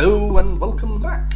[0.00, 1.32] Hello and welcome back.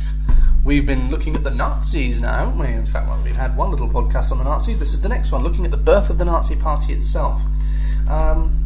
[0.64, 2.69] We've been looking at the Nazis now, haven't we?
[2.69, 4.79] In fact, well, we've had one little podcast on the Nazis.
[4.79, 7.43] This is the next one, looking at the birth of the Nazi Party itself.
[8.09, 8.56] Um,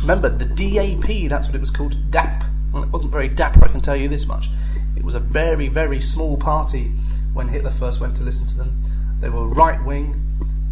[0.00, 2.42] remember, the DAP, that's what it was called, DAP.
[2.72, 4.48] Well, it wasn't very dapper, I can tell you this much.
[4.96, 6.90] It was a very, very small party
[7.32, 8.82] when Hitler first went to listen to them.
[9.20, 10.20] They were right wing,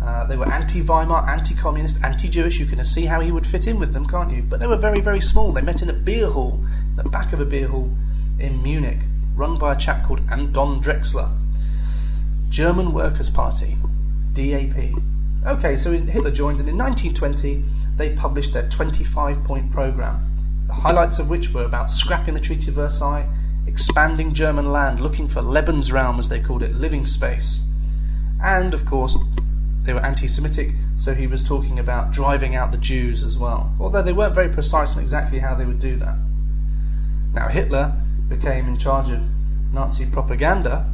[0.03, 2.59] uh, they were anti Weimar, anti communist, anti Jewish.
[2.59, 4.43] You can see how he would fit in with them, can't you?
[4.43, 5.53] But they were very, very small.
[5.53, 6.65] They met in a beer hall,
[6.97, 7.97] the back of a beer hall
[8.39, 8.99] in Munich,
[9.35, 11.31] run by a chap called Anton Drexler.
[12.49, 13.77] German Workers' Party,
[14.33, 14.95] DAP.
[15.47, 17.63] Okay, so Hitler joined, and in 1920
[17.97, 22.69] they published their 25 point programme, the highlights of which were about scrapping the Treaty
[22.69, 23.29] of Versailles,
[23.67, 27.61] expanding German land, looking for Lebensraum, as they called it, living space,
[28.43, 29.17] and of course
[29.83, 33.73] they were anti Semitic, so he was talking about driving out the Jews as well,
[33.79, 36.17] although they weren't very precise on exactly how they would do that.
[37.33, 37.95] Now, Hitler
[38.29, 39.29] became in charge of
[39.73, 40.91] Nazi propaganda,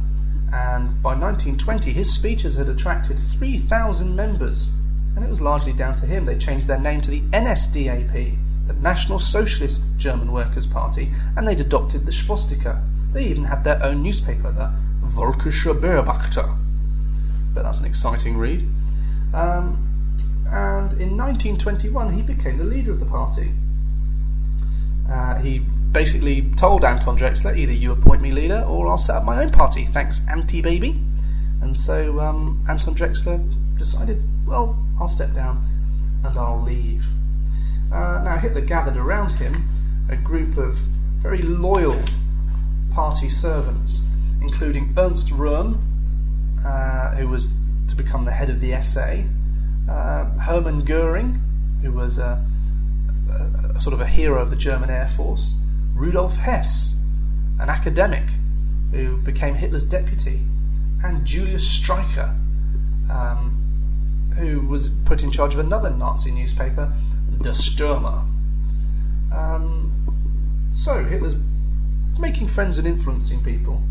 [0.51, 4.69] and by 1920 his speeches had attracted 3,000 members,
[5.15, 6.25] and it was largely down to him.
[6.25, 11.59] They changed their name to the NSDAP, the National Socialist German Workers' Party, and they'd
[11.59, 12.83] adopted the swastika.
[13.11, 14.71] They even had their own newspaper, the
[15.07, 16.57] Völkischer Beobachter.
[17.53, 18.67] But that's an exciting read.
[19.33, 19.89] Um,
[20.47, 23.53] and in 1921, he became the leader of the party.
[25.09, 29.23] Uh, he basically told Anton Drexler, either you appoint me leader or I'll set up
[29.23, 29.85] my own party.
[29.85, 30.99] Thanks, anti baby.
[31.61, 33.39] And so um, Anton Drexler
[33.77, 35.69] decided, well, I'll step down
[36.25, 37.07] and I'll leave.
[37.91, 39.69] Uh, now, Hitler gathered around him
[40.09, 40.77] a group of
[41.21, 42.01] very loyal
[42.91, 44.03] party servants,
[44.41, 45.79] including Ernst Röhm,
[46.65, 49.23] uh, who was to become the head of the SA.
[49.89, 51.41] Uh, Hermann Goering,
[51.81, 52.45] who was a,
[53.29, 55.55] a, a, sort of a hero of the German Air Force.
[55.93, 56.95] Rudolf Hess,
[57.59, 58.23] an academic
[58.91, 60.41] who became Hitler's deputy.
[61.03, 62.29] And Julius Streicher,
[63.09, 66.93] um, who was put in charge of another Nazi newspaper,
[67.41, 68.25] Der Stürmer.
[69.33, 69.91] Um,
[70.73, 71.35] so Hitler's
[72.19, 73.81] making friends and influencing people.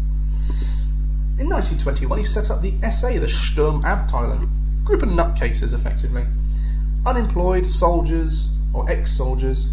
[1.39, 4.49] In 1921, he set up the SA, the Sturmabteilung,
[4.85, 6.27] group of nutcases, effectively.
[7.05, 9.71] Unemployed soldiers or ex-soldiers,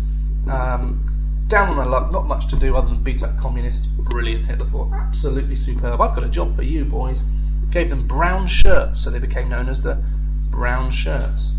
[0.50, 1.09] um,
[1.50, 3.88] down on their luck, not much to do other than beat up communists.
[3.88, 4.94] Brilliant, Hitler thought.
[4.94, 6.00] Absolutely superb.
[6.00, 7.24] I've got a job for you, boys.
[7.72, 10.02] Gave them brown shirts, so they became known as the
[10.50, 11.54] Brown Shirts.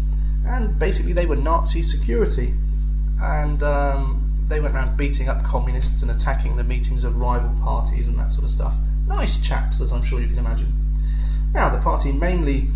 [0.46, 2.54] And basically, they were Nazi security.
[3.20, 8.08] And um, they went around beating up communists and attacking the meetings of rival parties
[8.08, 8.76] and that sort of stuff.
[9.06, 10.72] Nice chaps, as I'm sure you can imagine.
[11.52, 12.68] Now, the party mainly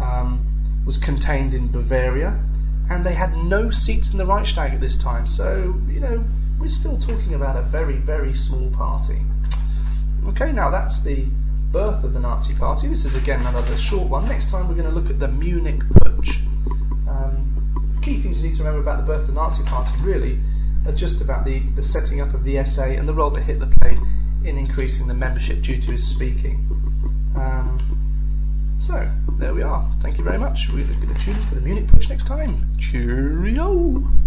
[0.00, 2.40] um, was contained in Bavaria,
[2.88, 6.24] and they had no seats in the Reichstag at this time, so, you know,
[6.62, 9.20] we're still talking about a very, very small party.
[10.28, 11.26] Okay, now that's the
[11.72, 12.86] birth of the Nazi Party.
[12.86, 14.28] This is again another short one.
[14.28, 16.36] Next time we're going to look at the Munich Putsch.
[17.08, 20.38] Um, key things you need to remember about the birth of the Nazi Party really
[20.86, 23.68] are just about the, the setting up of the SA and the role that Hitler
[23.80, 23.98] played
[24.44, 26.64] in increasing the membership due to his speaking.
[27.34, 27.80] Um,
[28.78, 29.84] so, there we are.
[29.98, 30.68] Thank you very much.
[30.68, 32.76] We're going to tune in for the Munich Putsch next time.
[32.78, 34.21] Cheerio!